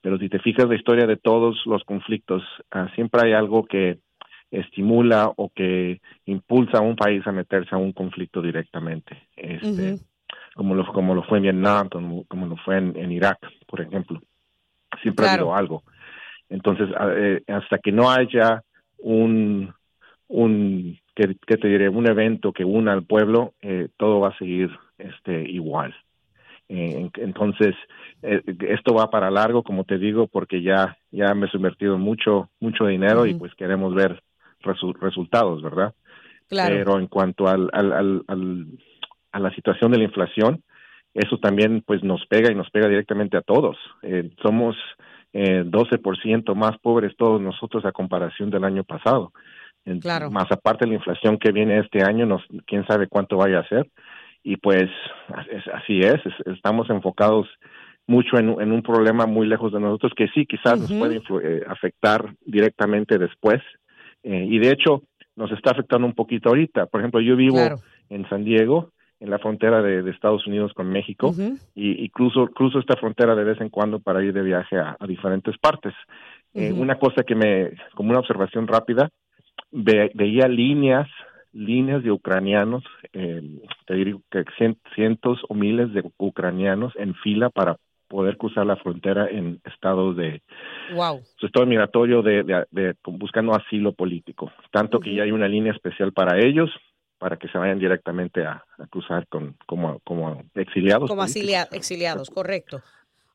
[0.00, 3.98] Pero si te fijas la historia de todos los conflictos, ah, siempre hay algo que
[4.50, 9.98] estimula o que impulsa a un país a meterse a un conflicto directamente, este,
[10.54, 14.22] como, lo, como lo fue en Vietnam, como, lo fue en, Irak, por ejemplo.
[15.02, 15.82] Siempre ha habido algo.
[16.48, 18.62] Entonces, ah, eh, hasta que no haya
[18.98, 19.72] un,
[20.28, 24.70] un que, te diré, un evento que una al pueblo, eh, todo va a seguir
[24.98, 25.94] este, igual.
[26.68, 27.74] Eh, entonces,
[28.22, 32.50] eh, esto va para largo, como te digo, porque ya, ya me he invertido mucho,
[32.60, 34.22] mucho dinero y pues queremos ver
[35.00, 35.94] resultados, ¿verdad?
[36.48, 37.92] Pero en cuanto al, al,
[38.26, 38.66] al,
[39.32, 40.62] a la situación de la inflación,
[41.14, 43.76] eso también pues nos pega y nos pega directamente a todos.
[44.02, 44.76] Eh, somos
[45.38, 49.32] eh, 12% más pobres todos nosotros a comparación del año pasado.
[50.00, 50.30] Claro.
[50.30, 53.68] Más aparte de la inflación que viene este año, nos, quién sabe cuánto vaya a
[53.68, 53.86] ser
[54.42, 54.88] y pues
[55.74, 57.46] así es, estamos enfocados
[58.06, 62.34] mucho en, un problema muy lejos de nosotros que sí quizás nos puede eh, afectar
[62.46, 63.60] directamente después
[64.22, 65.02] eh, y de hecho
[65.34, 66.86] nos está afectando un poquito ahorita.
[66.86, 67.58] Por ejemplo, yo vivo
[68.08, 71.34] en San Diego, en la frontera de, Estados Unidos con México
[71.74, 75.56] y, cruzo, cruzo esta frontera de vez en cuando para ir de viaje a, diferentes
[75.58, 75.94] partes.
[76.54, 79.10] Eh, una cosa que me, como una observación rápida,
[79.70, 81.08] veía líneas
[81.56, 83.42] líneas de ucranianos, eh,
[83.86, 84.44] te digo que
[84.94, 87.76] cientos o miles de ucranianos en fila para
[88.08, 90.42] poder cruzar la frontera en estados de
[90.94, 91.20] wow.
[91.36, 94.52] su estado migratorio de, de, buscando asilo político.
[94.70, 96.70] Tanto que ya hay una línea especial para ellos,
[97.18, 101.08] para que se vayan directamente a, cruzar con como, como exiliados.
[101.08, 102.82] Como exiliados, correcto.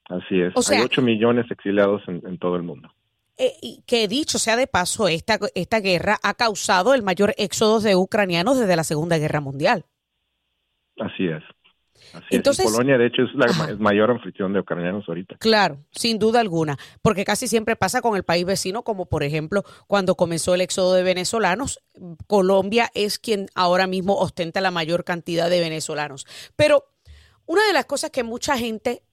[0.09, 0.53] Así es.
[0.69, 2.93] hay 8 millones exiliados en, todo el mundo.
[3.37, 3.51] Eh,
[3.87, 8.59] que dicho sea de paso, esta, esta guerra ha causado el mayor éxodo de ucranianos
[8.59, 9.85] desde la Segunda Guerra Mundial.
[10.99, 11.43] Así es.
[12.29, 15.37] Entonces, Polonia, de hecho, es la mayor anfitrión de ucranianos ahorita.
[15.39, 19.63] Claro, sin duda alguna, porque casi siempre pasa con el país vecino, como por ejemplo
[19.87, 21.79] cuando comenzó el éxodo de venezolanos,
[22.27, 26.25] Colombia es quien ahora mismo ostenta la mayor cantidad de venezolanos.
[26.55, 26.85] Pero
[27.45, 29.03] una de las cosas que mucha gente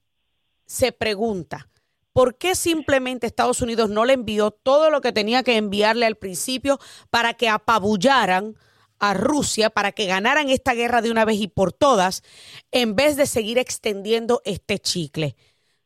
[0.67, 1.69] se pregunta,
[2.13, 6.17] ¿por qué simplemente Estados Unidos no le envió todo lo que tenía que enviarle al
[6.17, 6.79] principio
[7.11, 8.57] para que apabullaran?
[9.01, 12.23] A Rusia para que ganaran esta guerra de una vez y por todas,
[12.73, 15.35] en vez de seguir extendiendo este chicle.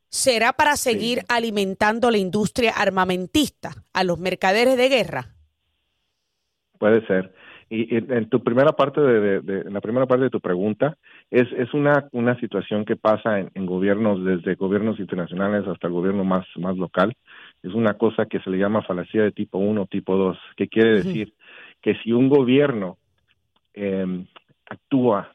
[0.08, 5.34] ¿Será para seguir alimentando la industria armamentista a los mercaderes de guerra?
[6.78, 7.32] Puede ser.
[7.70, 10.98] Y, en tu primera parte de, la primera parte de tu pregunta
[11.30, 16.22] es, es una, una situación que pasa en, gobiernos desde gobiernos internacionales hasta el gobierno
[16.22, 17.14] más más local
[17.62, 20.96] es una cosa que se le llama falacia de tipo 1 tipo 2 que quiere
[20.96, 21.32] decir
[21.80, 22.98] que si un gobierno
[23.74, 24.24] eh,
[24.68, 25.32] actúa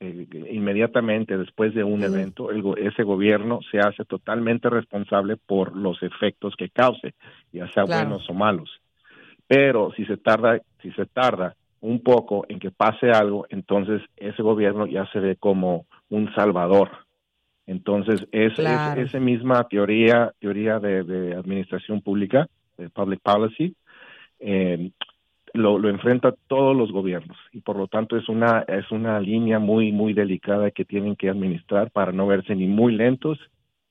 [0.00, 6.56] eh, inmediatamente después de un evento, ese gobierno se hace totalmente responsable por los efectos
[6.56, 7.14] que cause,
[7.52, 8.68] ya sea buenos o malos.
[9.46, 14.42] Pero si se tarda, si se tarda un poco en que pase algo, entonces ese
[14.42, 16.90] gobierno ya se ve como un salvador.
[17.68, 23.76] Entonces, es, esa misma teoría, teoría de, administración pública, de public policy,
[24.40, 24.90] eh,
[25.54, 29.58] lo, lo enfrenta todos los gobiernos y por lo tanto es una es una línea
[29.58, 33.38] muy muy delicada que tienen que administrar para no verse ni muy lentos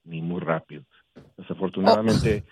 [0.03, 0.85] ni muy rápidos.
[1.37, 2.43] Desafortunadamente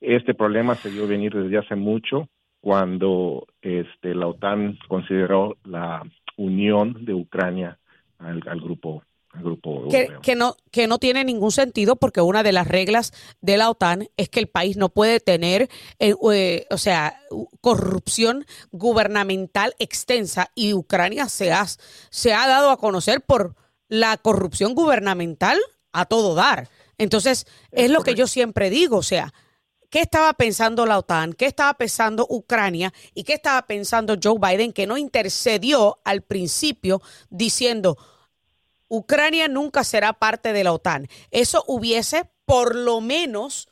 [0.00, 2.28] este problema se dio venir desde hace mucho
[2.60, 6.02] cuando este la OTAN consideró la
[6.36, 7.78] unión de Ucrania
[8.18, 12.66] al, al grupo grupo que, no, que no tiene ningún sentido porque una de las
[12.66, 17.20] reglas de la OTAN es que el país no puede tener, eh, eh, o sea,
[17.60, 21.66] corrupción gubernamental extensa y Ucrania se ha,
[22.10, 23.54] se ha dado a conocer por
[23.88, 25.58] la corrupción gubernamental
[25.92, 26.68] a todo dar.
[26.98, 29.32] Entonces, es, lo que yo siempre digo, o sea,
[29.88, 31.32] ¿qué estaba pensando la OTAN?
[31.32, 32.92] ¿Qué estaba pensando Ucrania?
[33.14, 37.96] ¿Y qué estaba pensando Joe Biden que no intercedió al principio diciendo,
[38.90, 41.06] Ucrania nunca será parte de la OTAN.
[41.30, 43.68] Eso hubiese por lo menos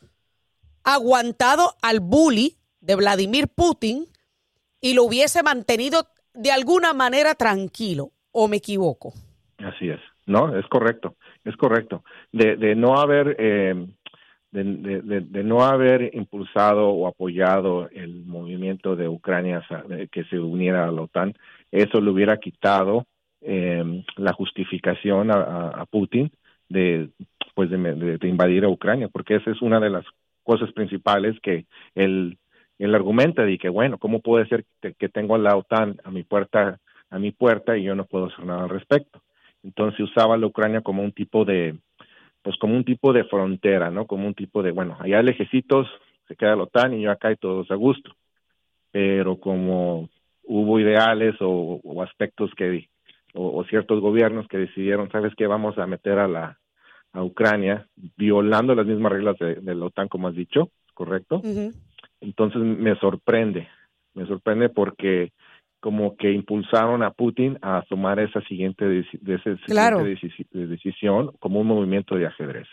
[0.85, 4.07] aguantado al bully de Vladimir Putin
[4.81, 8.13] y lo hubiese mantenido de alguna manera tranquilo.
[8.31, 9.13] ¿O me equivoco?
[9.59, 10.01] Así es.
[10.27, 11.17] No, es correcto.
[11.45, 12.05] Es correcto.
[12.31, 13.75] De, no haber eh,
[14.53, 19.67] de, no haber impulsado o apoyado el movimiento de Ucrania
[20.13, 21.35] que se uniera a la OTAN,
[21.73, 23.07] eso le hubiera quitado
[23.41, 26.31] eh, la justificación a, Putin
[26.69, 27.11] de
[27.55, 30.05] pues de, invadir a Ucrania, porque esa es una de las
[30.43, 32.39] cosas principales que él,
[32.79, 36.23] él argumenta de que bueno, ¿cómo puede ser que, tengo a la OTAN a mi
[36.23, 36.79] puerta
[37.11, 39.23] a mi puerta y yo no puedo hacer nada al respecto?
[39.63, 41.77] Entonces usaba la Ucrania como un tipo de
[42.43, 44.07] pues como un tipo de frontera, ¿no?
[44.07, 45.89] Como un tipo de bueno, allá lejecitos
[46.29, 48.15] se queda la OTAN y yo acá y todos a gusto.
[48.91, 50.09] Pero como
[50.45, 52.89] hubo ideales o, o aspectos que
[53.39, 55.47] o, ciertos gobiernos que decidieron, ¿sabes qué?
[55.47, 56.59] Vamos a meter a la
[57.13, 61.41] a Ucrania violando las mismas reglas de, la OTAN, como has dicho, ¿correcto?
[62.21, 63.67] Entonces me sorprende,
[64.15, 65.33] me sorprende porque
[65.81, 69.05] como que impulsaron a Putin a tomar esa siguiente, de,
[70.53, 72.67] decisión como un movimiento de ajedrez.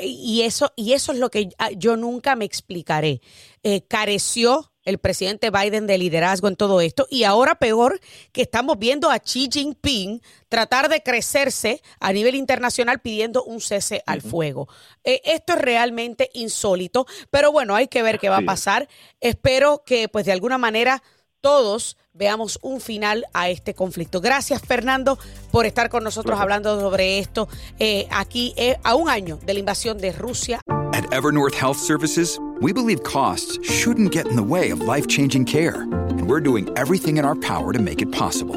[0.00, 3.20] Y eso, y eso es lo que ah, yo nunca me explicaré.
[3.62, 8.00] Eh, careció el presidente Biden de liderazgo en todo esto y ahora peor
[8.32, 14.02] que estamos viendo a Xi Jinping tratar de crecerse a nivel internacional pidiendo un cese
[14.06, 14.68] al fuego.
[15.02, 18.88] Eh, esto es realmente insólito, pero bueno, hay que ver qué va a pasar.
[19.20, 21.02] Espero que pues de alguna manera
[21.44, 24.22] todos veamos un final a este conflicto.
[24.22, 25.18] Gracias Fernando
[25.52, 29.60] por estar con nosotros hablando sobre esto eh, aquí eh, a un año de la
[29.60, 30.62] invasión de Rusia.
[30.94, 35.82] At Evernorth Health Services, we believe costs shouldn't get in the way of life-changing care,
[35.82, 38.56] and we're doing everything in our power to make it possible.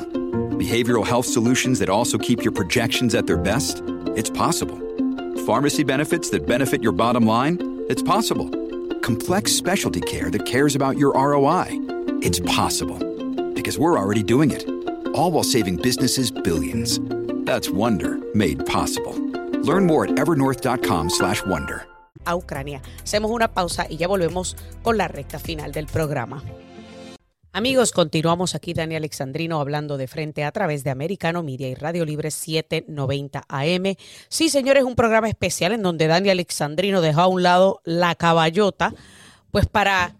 [0.57, 3.83] Behavioral health solutions that also keep your projections at their best?
[4.15, 4.77] It's possible.
[5.45, 7.57] Pharmacy benefits that benefit your bottom line?
[7.89, 8.49] It's possible.
[9.08, 11.68] Complex specialty care that cares about your ROI?
[12.22, 12.99] It's possible
[13.53, 14.68] because we're already doing it.
[15.16, 16.99] All while saving businesses billions.
[17.45, 19.16] That's Wonder made possible.
[19.64, 21.86] Learn more at evernorth.com/wonder.
[22.26, 22.82] A Ucrania.
[23.01, 26.43] Hacemos una pausa y ya volvemos con la recta final del programa.
[27.58, 32.05] Amigos, continuamos aquí Dani Alexandrino hablando de frente a través de Americano Media y Radio
[32.05, 33.95] Libre 790 AM.
[34.30, 38.93] Sí, señores, un programa especial en donde Dani Alexandrino dejó a un lado la caballota,
[39.49, 40.18] pues para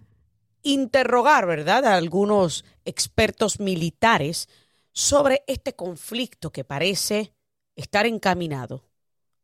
[0.64, 4.48] interrogar, ¿verdad?, a algunos expertos militares
[4.90, 7.34] sobre este conflicto que parece
[7.76, 8.82] estar encaminado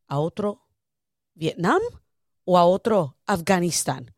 [0.09, 0.67] a otro
[1.35, 1.81] Vietnam
[2.45, 4.17] o a otro Afganistán.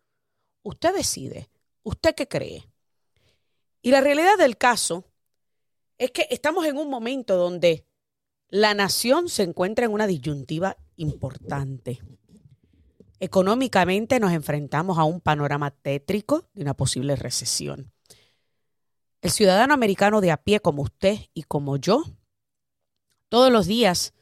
[0.62, 1.50] Usted decide.
[1.82, 2.64] ¿Usted qué cree?
[3.86, 5.04] Y la realidad del caso
[5.96, 7.86] es que estamos en un momento donde
[8.48, 12.00] la nación se encuentra en una disyuntiva importante.
[13.20, 17.92] Económicamente nos enfrentamos a un panorama tétrico de una posible recesión.
[19.22, 22.02] El ciudadano americano de a pie como usted y como yo,
[23.28, 24.14] todos los días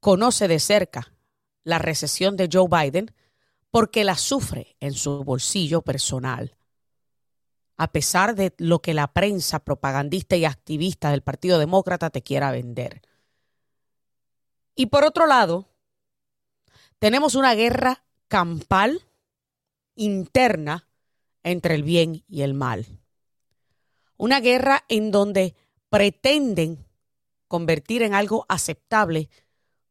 [0.00, 1.14] conoce de cerca
[1.62, 3.14] la recesión de Joe Biden
[3.70, 6.56] porque la sufre en su bolsillo personal
[7.80, 12.50] a pesar de lo que la prensa propagandista y activista del Partido Demócrata te quiera
[12.50, 13.00] vender.
[14.74, 15.66] Y por otro lado,
[16.98, 19.00] tenemos una guerra campal
[19.94, 20.90] interna
[21.42, 22.84] entre el bien y el mal.
[24.18, 25.56] Una guerra en donde
[25.88, 26.84] pretenden
[27.48, 29.30] convertir en algo aceptable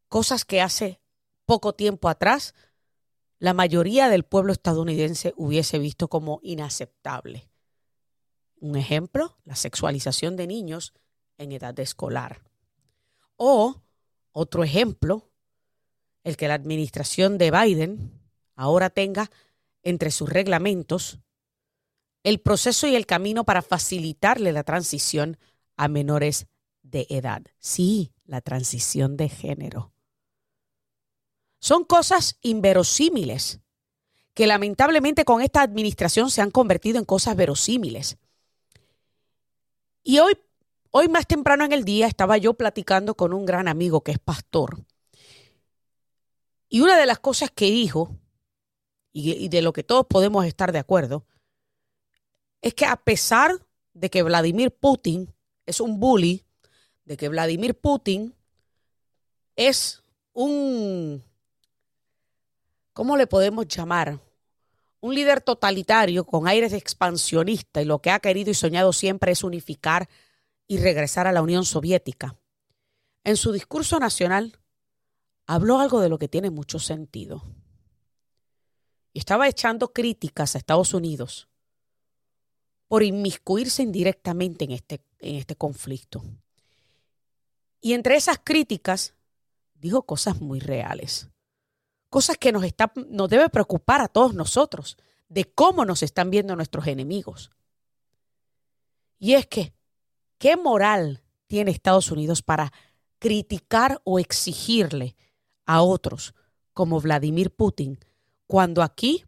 [0.09, 1.01] cosas que hace
[1.47, 2.53] poco tiempo atrás
[3.39, 7.49] la mayoría del pueblo estadounidense hubiese visto como inaceptable.
[8.59, 10.93] Un ejemplo, la sexualización de niños
[11.37, 12.43] en edad escolar.
[13.37, 13.81] O
[14.31, 15.29] otro ejemplo,
[16.23, 18.11] el que la administración de Biden
[18.55, 19.31] ahora tenga
[19.81, 21.19] entre sus reglamentos
[22.23, 25.37] el proceso y el camino para facilitarle la transición
[25.77, 26.47] a menores
[26.83, 27.41] de edad.
[27.59, 29.93] Sí, la transición de género.
[31.59, 33.61] Son cosas inverosímiles
[34.33, 38.17] que lamentablemente con esta administración se han convertido en cosas verosímiles.
[40.03, 40.37] Y hoy,
[40.91, 44.19] hoy más temprano en el día estaba yo platicando con un gran amigo que es
[44.19, 44.85] pastor.
[46.69, 48.15] Y una de las cosas que dijo,
[49.11, 51.25] y, de lo que todos podemos estar de acuerdo,
[52.61, 55.33] es que a pesar de que Vladimir Putin
[55.65, 56.45] es un bully,
[57.05, 58.35] de que Vladimir Putin
[59.55, 61.23] es un,
[62.93, 64.19] ¿cómo le podemos llamar?
[65.01, 69.43] Un líder totalitario con aires expansionista y lo que ha querido y soñado siempre es
[69.43, 70.09] unificar
[70.67, 72.35] y regresar a la Unión Soviética.
[73.23, 74.59] En su discurso nacional
[75.45, 77.43] habló algo de lo que tiene mucho sentido.
[79.13, 81.47] Y estaba echando críticas a Estados Unidos
[82.87, 86.23] por inmiscuirse indirectamente en este, en este conflicto.
[87.81, 89.15] Y entre esas críticas
[89.75, 91.29] dijo cosas muy reales
[92.09, 94.97] cosas que nos, está, nos debe preocupar a todos nosotros,
[95.27, 97.51] de cómo nos están viendo nuestros enemigos.
[99.19, 99.73] Y es que,
[100.37, 102.71] ¿qué moral tiene Estados Unidos para
[103.19, 105.15] criticar o exigirle
[105.65, 106.33] a otros
[106.73, 107.99] como Vladimir Putin
[108.47, 109.25] cuando aquí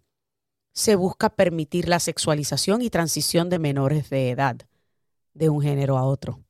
[0.72, 4.58] se busca permitir la sexualización y transición de menores de edad
[5.34, 6.44] de un género a otro?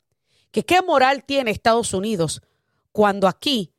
[0.51, 2.41] ¿Que ¿Qué moral tiene Estados Unidos
[2.91, 3.73] cuando aquí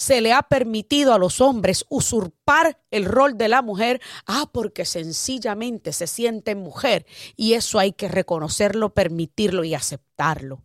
[0.00, 4.86] se le ha permitido a los hombres usurpar el rol de la mujer, ah, porque
[4.86, 7.04] sencillamente se siente mujer
[7.36, 10.64] y eso hay que reconocerlo, permitirlo y aceptarlo.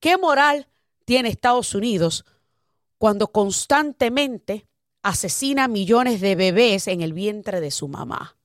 [0.00, 0.66] ¿Qué moral
[1.04, 2.24] tiene Estados Unidos
[2.98, 4.66] cuando constantemente
[5.04, 8.36] asesina millones de bebés en el vientre de su mamá?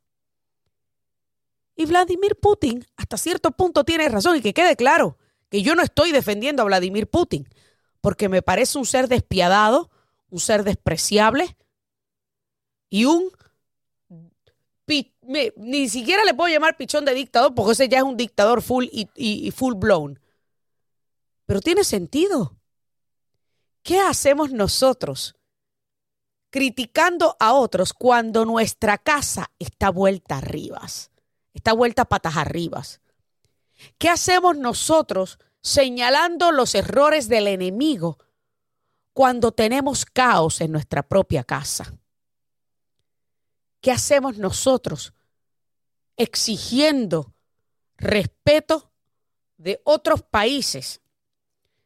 [1.75, 5.17] Y Vladimir Putin hasta cierto punto tiene razón y que quede claro
[5.49, 7.49] que yo no estoy defendiendo a Vladimir Putin
[8.01, 9.89] porque me parece un ser despiadado,
[10.29, 11.57] un ser despreciable
[12.89, 13.31] y un...
[15.57, 18.87] Ni siquiera le puedo llamar pichón de dictador porque ese ya es un dictador full
[18.91, 20.19] y, full blown.
[21.45, 22.57] Pero tiene sentido.
[23.83, 25.35] ¿Qué hacemos nosotros
[26.49, 30.81] criticando a otros cuando nuestra casa está vuelta arriba?
[31.53, 32.81] Está vuelta patas arriba.
[33.99, 38.17] ¿Qué hacemos nosotros señalando los errores del enemigo
[39.13, 41.93] cuando tenemos caos en nuestra propia casa?
[43.81, 45.13] ¿Qué hacemos nosotros
[46.17, 47.33] exigiendo
[47.97, 48.91] respeto
[49.57, 51.01] de otros países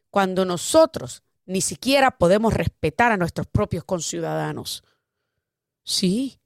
[0.10, 4.84] cuando nosotros ni siquiera podemos respetar a nuestros propios conciudadanos?
[5.84, 6.40] Sí,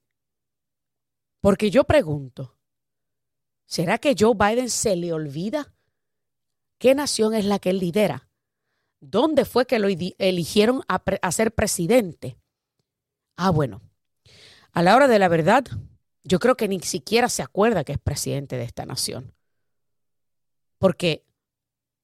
[1.39, 2.57] porque yo pregunto,
[3.67, 5.73] ¿Será que Joe Biden se le olvida
[6.77, 8.29] qué nación es la que él lidera?
[8.99, 12.37] ¿Dónde fue que lo eligieron a, ser presidente?
[13.35, 13.81] Ah, bueno,
[14.71, 15.65] a la hora de la verdad,
[16.23, 19.33] yo creo que ni siquiera se acuerda que es presidente de esta nación.
[20.79, 21.25] Porque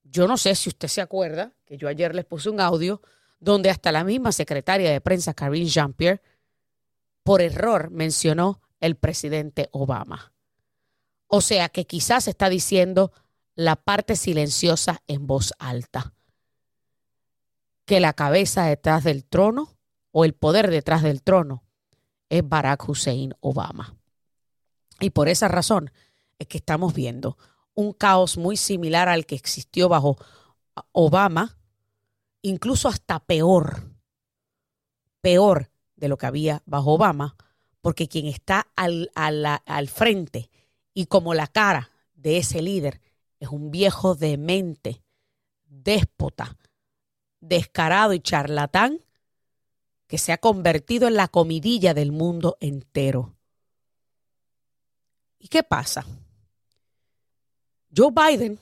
[0.04, 3.02] yo no sé si usted se acuerda que yo ayer les puse un audio
[3.40, 6.22] donde hasta la misma secretaria de prensa, Karine Jean-Pierre,
[7.24, 10.34] por error mencionó el presidente Obama.
[11.28, 13.12] O sea que quizás está diciendo
[13.56, 16.14] la parte silenciosa en voz alta.
[17.86, 19.78] Que la cabeza detrás del trono
[20.12, 21.64] o el poder detrás del trono
[22.30, 23.96] es Barack Hussein Obama.
[25.00, 25.92] Y por esa razón
[26.40, 27.38] es que estamos viendo
[27.76, 30.18] un caos muy similar al que existió bajo
[30.92, 31.58] Obama,
[32.42, 33.92] incluso hasta peor,
[35.22, 37.36] peor de lo que había bajo Obama,
[37.82, 40.50] porque quien está al, al, frente
[40.94, 43.02] y como la cara de ese líder
[43.44, 45.04] es un viejo demente,
[45.66, 46.58] déspota,
[47.42, 49.00] descarado y charlatán
[50.08, 53.36] que se ha convertido en la comidilla del mundo entero.
[55.40, 56.06] ¿Y qué pasa?
[57.96, 58.60] Joe Biden,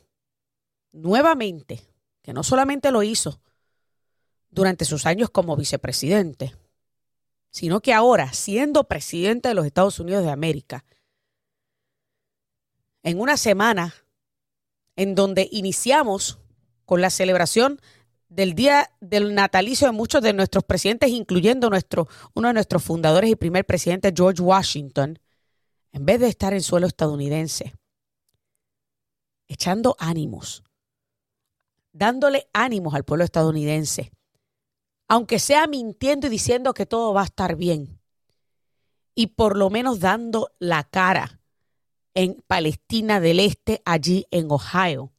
[0.91, 1.81] nuevamente,
[2.23, 3.39] que no solamente lo hizo
[4.49, 6.55] durante sus años como vicepresidente,
[7.51, 10.85] sino que ahora, siendo presidente de los Estados Unidos de América,
[13.03, 13.93] en una semana
[15.01, 16.37] en donde iniciamos
[16.85, 17.81] con la celebración
[18.29, 23.31] del día del natalicio de muchos de nuestros presidentes, incluyendo nuestro, uno de nuestros fundadores
[23.31, 25.17] y primer presidente, George Washington,
[25.91, 27.73] en vez de estar en suelo estadounidense,
[29.47, 30.63] echando ánimos,
[31.91, 34.11] dándole ánimos al pueblo estadounidense,
[35.07, 37.99] aunque sea mintiendo y diciendo que todo va a estar bien,
[39.15, 41.40] y por lo menos dando la cara
[42.13, 45.11] en Palestina del Este, allí en Ohio,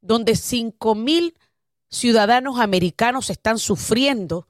[0.00, 1.38] donde 5 mil
[1.88, 4.48] ciudadanos americanos están sufriendo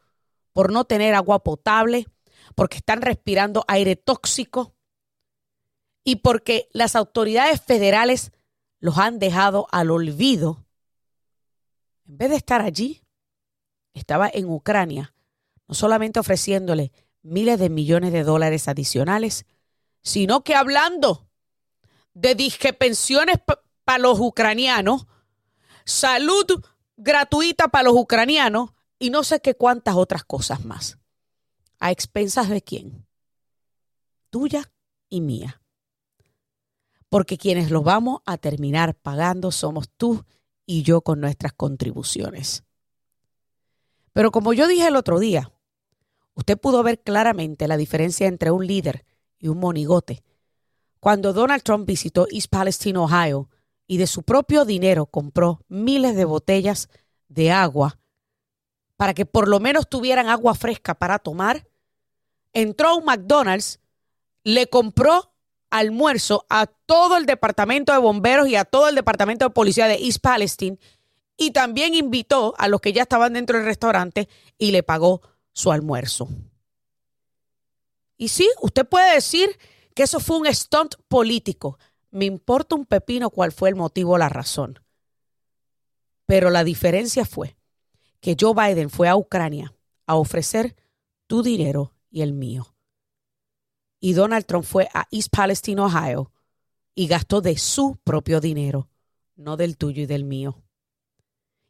[0.52, 2.06] por no tener agua potable,
[2.54, 4.74] porque están respirando aire tóxico
[6.04, 8.32] y porque las autoridades federales
[8.80, 10.66] los han dejado al olvido.
[12.06, 13.02] En vez de estar allí,
[13.94, 15.14] estaba en Ucrania,
[15.68, 16.92] no solamente ofreciéndole
[17.22, 19.46] miles de millones de dólares adicionales,
[20.02, 21.29] sino que hablando
[22.20, 23.38] de disque pensiones
[23.84, 25.06] para los ucranianos,
[25.84, 26.46] salud
[26.96, 30.98] gratuita para los ucranianos y no sé qué cuántas otras cosas más.
[31.78, 33.06] ¿A expensas de quién?
[34.30, 34.70] Tuya
[35.08, 35.60] y mía
[37.10, 40.24] porque quienes lo vamos a terminar pagando somos tú
[40.64, 42.62] y yo con nuestras contribuciones.
[44.12, 45.52] Pero como yo dije el otro día,
[46.34, 49.04] usted pudo ver claramente la diferencia entre un líder
[49.38, 50.22] y un monigote.
[51.00, 53.48] Cuando Donald Trump visitó East Palestine, Ohio,
[53.86, 56.88] y de su propio dinero compró miles de botellas
[57.28, 57.98] de agua
[58.96, 61.66] para que por lo menos tuvieran agua fresca para tomar,
[62.52, 63.80] entró a un McDonald's,
[64.44, 65.32] le compró
[65.70, 69.94] almuerzo a todo el departamento de bomberos y a todo el departamento de policía de
[69.94, 70.78] East Palestine
[71.36, 74.28] y también invitó a los que ya estaban dentro del restaurante
[74.58, 75.22] y le pagó
[75.52, 76.28] su almuerzo.
[78.18, 79.58] Y sí, usted puede decir
[79.94, 81.78] que eso fue un stunt político.
[82.10, 84.80] Me importa un pepino cuál fue el motivo o la razón.
[86.26, 87.56] Pero la diferencia fue
[88.20, 89.74] que Joe Biden fue a Ucrania
[90.06, 90.76] a ofrecer
[91.26, 92.74] tu dinero y el mío
[94.00, 96.32] y Donald Trump fue a East Palestine, Ohio,
[96.94, 98.88] y gastó de su propio dinero,
[99.36, 100.62] no del tuyo y del mío.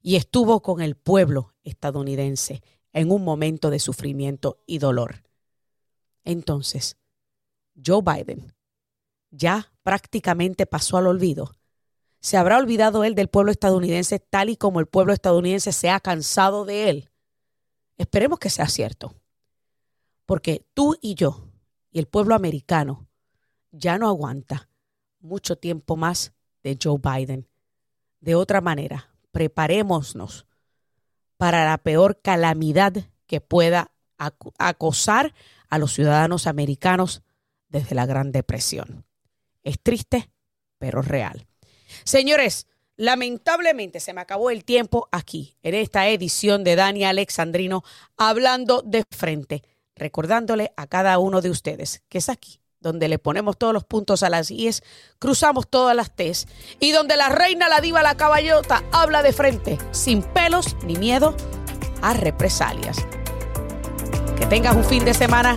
[0.00, 2.62] Y estuvo con el pueblo estadounidense
[2.92, 5.24] en un momento de sufrimiento y dolor.
[6.24, 6.96] Entonces,
[7.74, 8.54] Joe Biden
[9.30, 11.54] ya prácticamente pasó al olvido.
[12.20, 16.00] ¿Se habrá olvidado él del pueblo estadounidense tal y como el pueblo estadounidense se ha
[16.00, 17.10] cansado de él?
[17.96, 19.14] Esperemos que sea cierto.
[20.26, 21.48] Porque tú y yo
[21.90, 23.08] y el pueblo americano
[23.72, 24.68] ya no aguanta
[25.20, 27.48] mucho tiempo más de Joe Biden.
[28.20, 30.46] De otra manera, preparémonos
[31.36, 32.92] para la peor calamidad
[33.26, 33.92] que pueda
[34.58, 35.32] acosar
[35.68, 37.22] a los ciudadanos americanos
[37.70, 39.06] desde la Gran Depresión.
[39.62, 40.30] Es triste,
[40.78, 41.46] pero real.
[42.04, 42.66] Señores,
[42.96, 47.82] lamentablemente se me acabó el tiempo aquí, en esta edición de Dani Alexandrino,
[48.16, 49.62] hablando de frente
[50.00, 54.22] recordándole a cada uno de ustedes que es aquí donde le ponemos todos los puntos
[54.22, 54.82] a las IES,
[55.18, 56.46] cruzamos todas las T's
[56.80, 61.36] y donde la reina, la diva, la caballota habla de frente, sin pelos ni miedo
[62.00, 62.96] a represalias.
[64.38, 65.56] Que tengas un fin de semana